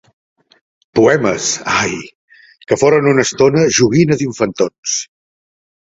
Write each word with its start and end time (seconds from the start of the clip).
Poemes, 0.99 1.51
ai!, 1.83 1.93
que 2.67 2.81
foren 2.85 3.13
una 3.15 3.29
estona 3.29 3.71
joguina 3.79 4.21
d’infantons. 4.23 5.01